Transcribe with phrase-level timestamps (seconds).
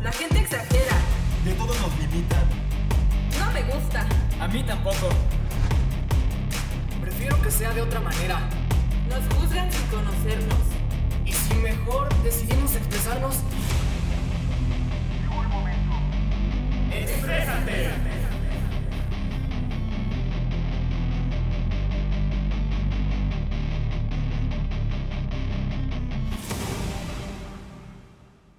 [0.00, 0.96] La gente exagera.
[1.44, 2.44] De todo nos limitan.
[3.38, 4.06] No me gusta.
[4.40, 5.08] A mí tampoco.
[7.00, 8.40] Prefiero que sea de otra manera.
[9.08, 10.58] Nos juzgan sin conocernos.
[11.24, 13.36] Y si mejor decidimos expresarnos.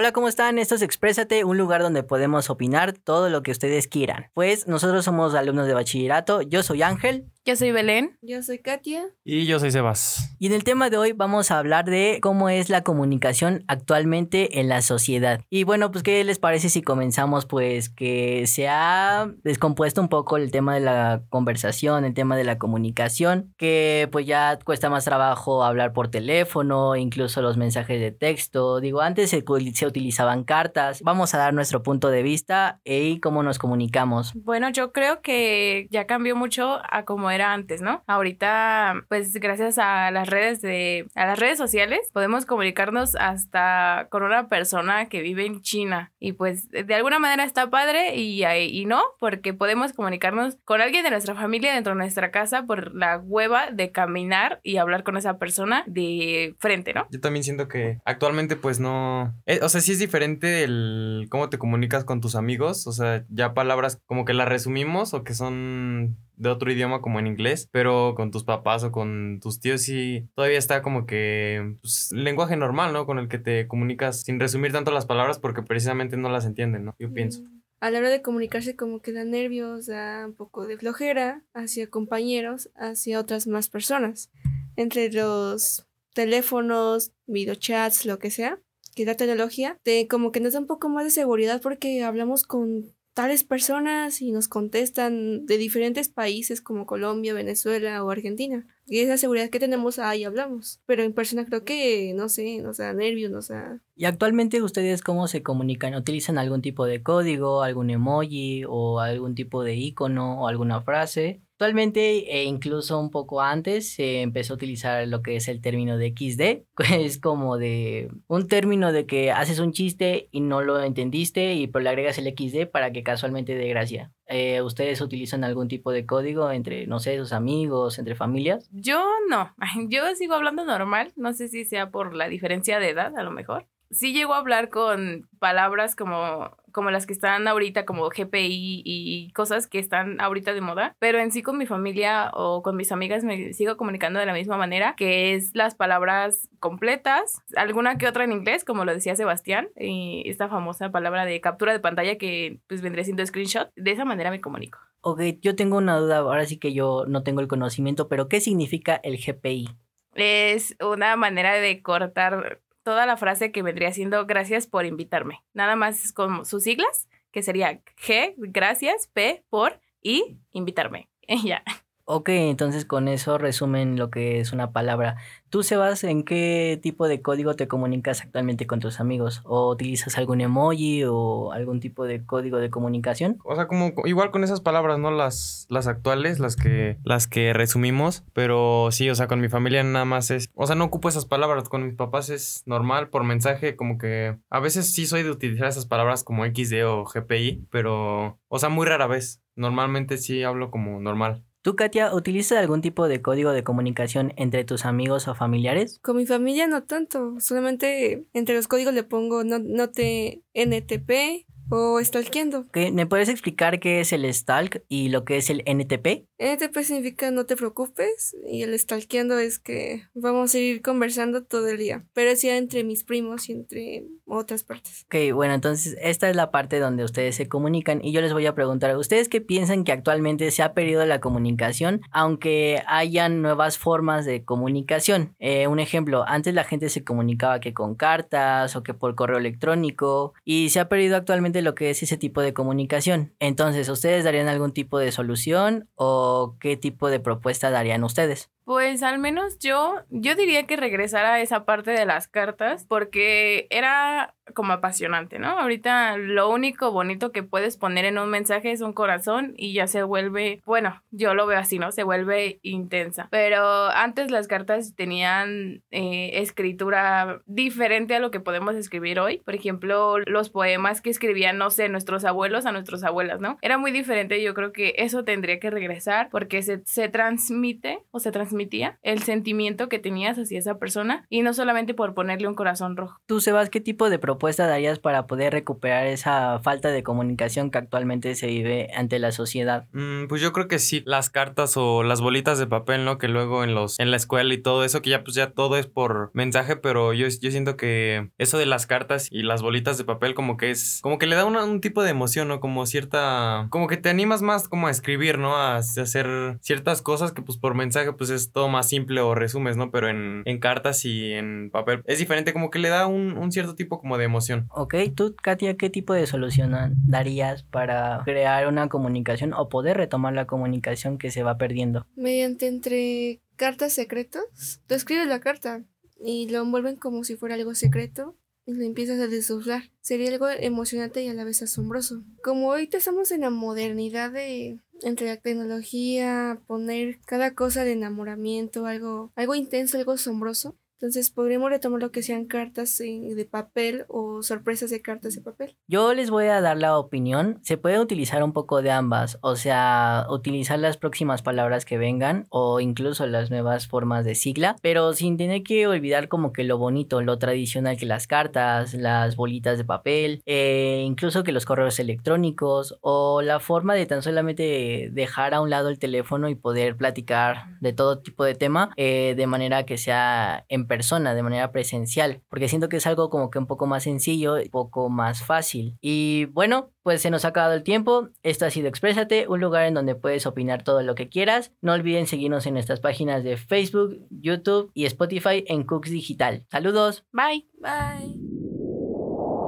[0.00, 0.60] Hola, ¿cómo están?
[0.60, 4.30] Esto es Exprésate, un lugar donde podemos opinar todo lo que ustedes quieran.
[4.32, 7.32] Pues nosotros somos alumnos de bachillerato, yo soy Ángel.
[7.48, 8.18] Yo soy Belén.
[8.20, 9.04] Yo soy Katia.
[9.24, 10.36] Y yo soy Sebas.
[10.38, 14.60] Y en el tema de hoy vamos a hablar de cómo es la comunicación actualmente
[14.60, 15.40] en la sociedad.
[15.48, 20.36] Y bueno, pues ¿qué les parece si comenzamos pues que se ha descompuesto un poco
[20.36, 25.06] el tema de la conversación, el tema de la comunicación, que pues ya cuesta más
[25.06, 28.78] trabajo hablar por teléfono, incluso los mensajes de texto.
[28.80, 29.42] Digo, antes se,
[29.72, 31.02] se utilizaban cartas.
[31.02, 34.32] Vamos a dar nuestro punto de vista y cómo nos comunicamos.
[34.34, 38.02] Bueno, yo creo que ya cambió mucho a como era antes, ¿no?
[38.06, 44.22] Ahorita, pues gracias a las redes de, a las redes sociales, podemos comunicarnos hasta con
[44.22, 46.12] una persona que vive en China.
[46.20, 51.04] Y pues de alguna manera está padre y, y no, porque podemos comunicarnos con alguien
[51.04, 55.16] de nuestra familia dentro de nuestra casa por la hueva de caminar y hablar con
[55.16, 57.06] esa persona de frente, ¿no?
[57.10, 59.34] Yo también siento que actualmente pues no...
[59.46, 62.86] eh, o sea, sí es diferente el cómo te comunicas con tus amigos.
[62.86, 67.18] O sea, ya palabras como que las resumimos o que son de otro idioma como
[67.18, 71.76] en inglés, pero con tus papás o con tus tíos sí todavía está como que
[71.80, 73.06] pues, lenguaje normal, ¿no?
[73.06, 76.84] Con el que te comunicas sin resumir tanto las palabras porque precisamente no las entienden,
[76.84, 76.94] ¿no?
[76.98, 77.42] Yo pienso.
[77.80, 81.88] A la hora de comunicarse como que da nervios, da un poco de flojera hacia
[81.88, 84.30] compañeros, hacia otras más personas.
[84.76, 88.58] Entre los teléfonos, videochats, lo que sea,
[89.06, 92.92] que tecnología, te como que nos da un poco más de seguridad porque hablamos con
[93.18, 98.64] tales personas y nos contestan de diferentes países como Colombia, Venezuela o Argentina.
[98.86, 100.80] Y esa seguridad que tenemos ahí hablamos.
[100.86, 103.80] Pero en persona creo que, no sé, nos da nervios, nos da...
[103.96, 105.96] ¿Y actualmente ustedes cómo se comunican?
[105.96, 111.42] ¿Utilizan algún tipo de código, algún emoji o algún tipo de icono o alguna frase?
[111.58, 115.98] Actualmente e incluso un poco antes se empezó a utilizar lo que es el término
[115.98, 116.62] de XD,
[116.94, 121.66] es como de un término de que haces un chiste y no lo entendiste y
[121.66, 124.12] pero le agregas el XD para que casualmente dé gracia.
[124.28, 128.68] Eh, ¿Ustedes utilizan algún tipo de código entre, no sé, sus amigos, entre familias?
[128.70, 129.52] Yo no,
[129.88, 133.32] yo sigo hablando normal, no sé si sea por la diferencia de edad a lo
[133.32, 133.66] mejor.
[133.90, 139.32] Sí llego a hablar con palabras como, como las que están ahorita, como GPI y
[139.32, 142.92] cosas que están ahorita de moda, pero en sí con mi familia o con mis
[142.92, 148.06] amigas me sigo comunicando de la misma manera, que es las palabras completas, alguna que
[148.06, 152.16] otra en inglés, como lo decía Sebastián, y esta famosa palabra de captura de pantalla
[152.16, 154.78] que pues vendría siendo screenshot, de esa manera me comunico.
[155.00, 158.40] Ok, yo tengo una duda, ahora sí que yo no tengo el conocimiento, pero ¿qué
[158.40, 159.68] significa el GPI?
[160.14, 165.44] Es una manera de cortar toda la frase que vendría siendo gracias por invitarme.
[165.52, 171.10] Nada más es como sus siglas, que sería G, gracias, P, por y invitarme.
[171.44, 171.62] ya.
[172.10, 175.16] Ok, entonces con eso resumen lo que es una palabra.
[175.50, 179.42] ¿Tú, Sebas, en qué tipo de código te comunicas actualmente con tus amigos?
[179.44, 183.36] ¿O utilizas algún emoji o algún tipo de código de comunicación?
[183.44, 185.10] O sea, como igual con esas palabras, ¿no?
[185.10, 188.24] Las, las actuales, las que, las que resumimos.
[188.32, 190.48] Pero sí, o sea, con mi familia nada más es.
[190.54, 191.68] O sea, no ocupo esas palabras.
[191.68, 194.38] Con mis papás es normal por mensaje, como que.
[194.48, 198.38] A veces sí soy de utilizar esas palabras como XD o GPI, pero.
[198.48, 199.42] O sea, muy rara vez.
[199.56, 201.44] Normalmente sí hablo como normal.
[201.68, 205.98] ¿Tú, Katia, utilizas algún tipo de código de comunicación entre tus amigos o familiares?
[206.00, 212.02] Con mi familia no tanto, solamente entre los códigos le pongo no, note NTP o
[212.02, 212.66] stalkeando.
[212.92, 216.26] ¿Me puedes explicar qué es el stalk y lo que es el NTP?
[216.38, 221.68] NTP significa no te preocupes y el stalkeando es que vamos a ir conversando todo
[221.68, 225.04] el día, pero es ya entre mis primos y entre otras partes.
[225.06, 228.46] Ok, bueno, entonces esta es la parte donde ustedes se comunican y yo les voy
[228.46, 233.78] a preguntar, ¿ustedes qué piensan que actualmente se ha perdido la comunicación aunque hayan nuevas
[233.78, 235.34] formas de comunicación?
[235.38, 239.38] Eh, un ejemplo, antes la gente se comunicaba que con cartas o que por correo
[239.38, 243.34] electrónico y se ha perdido actualmente lo que es ese tipo de comunicación.
[243.40, 248.50] Entonces, ¿ustedes darían algún tipo de solución o qué tipo de propuesta darían ustedes?
[248.68, 253.66] Pues al menos yo, yo diría que regresara a esa parte de las cartas, porque
[253.70, 255.48] era como apasionante, ¿no?
[255.48, 259.86] Ahorita lo único bonito que puedes poner en un mensaje es un corazón y ya
[259.86, 261.92] se vuelve, bueno, yo lo veo así, ¿no?
[261.92, 263.28] Se vuelve intensa.
[263.30, 269.38] Pero antes las cartas tenían eh, escritura diferente a lo que podemos escribir hoy.
[269.38, 273.58] Por ejemplo, los poemas que escribían, no sé, nuestros abuelos a nuestras abuelas, ¿no?
[273.62, 274.42] Era muy diferente.
[274.42, 279.22] Yo creo que eso tendría que regresar porque se, se transmite o se transmitía el
[279.22, 283.20] sentimiento que tenías hacia esa persona y no solamente por ponerle un corazón rojo.
[283.26, 287.78] Tú, Sebas, ¿qué tipo de propuesta darías para poder recuperar esa falta de comunicación que
[287.78, 289.86] actualmente se vive ante la sociedad?
[289.92, 293.18] Mm, pues yo creo que sí, las cartas o las bolitas de papel, ¿no?
[293.18, 295.76] Que luego en los en la escuela y todo eso, que ya pues ya todo
[295.76, 299.98] es por mensaje, pero yo, yo siento que eso de las cartas y las bolitas
[299.98, 302.58] de papel como que es, como que le da una- un tipo de emoción, ¿no?
[302.60, 305.54] Como cierta, como que te animas más como a escribir, ¿no?
[305.56, 309.76] A hacer ciertas cosas que pues por mensaje pues es todo más simple o resumes,
[309.76, 309.90] ¿no?
[309.90, 313.52] Pero en, en cartas y en papel es diferente, como que le da un, un
[313.52, 314.66] cierto tipo como de emoción.
[314.70, 316.74] Ok, tú, Katia, ¿qué tipo de solución
[317.06, 322.06] darías para crear una comunicación o poder retomar la comunicación que se va perdiendo?
[322.16, 325.82] Mediante entre cartas secretos, tú escribes la carta
[326.24, 328.36] y lo envuelven como si fuera algo secreto
[328.66, 329.84] y lo empiezas a desdoblar.
[330.00, 332.22] Sería algo emocionante y a la vez asombroso.
[332.42, 338.86] Como ahorita estamos en la modernidad de entre la tecnología, poner cada cosa de enamoramiento,
[338.86, 340.76] algo, algo intenso, algo asombroso.
[341.00, 345.76] Entonces podríamos retomar lo que sean cartas de papel o sorpresas de cartas de papel.
[345.86, 347.60] Yo les voy a dar la opinión.
[347.62, 352.48] Se puede utilizar un poco de ambas, o sea, utilizar las próximas palabras que vengan
[352.48, 356.78] o incluso las nuevas formas de sigla, pero sin tener que olvidar como que lo
[356.78, 362.00] bonito, lo tradicional que las cartas, las bolitas de papel, eh, incluso que los correos
[362.00, 366.96] electrónicos o la forma de tan solamente dejar a un lado el teléfono y poder
[366.96, 371.70] platicar de todo tipo de tema eh, de manera que sea en persona, de manera
[371.70, 375.44] presencial, porque siento que es algo como que un poco más sencillo, un poco más
[375.44, 375.96] fácil.
[376.00, 378.28] Y bueno, pues se nos ha acabado el tiempo.
[378.42, 381.72] Esto ha sido Exprésate, un lugar en donde puedes opinar todo lo que quieras.
[381.80, 386.64] No olviden seguirnos en nuestras páginas de Facebook, YouTube y Spotify en Cooks Digital.
[386.70, 387.24] Saludos.
[387.32, 387.68] Bye.
[387.80, 388.40] Bye.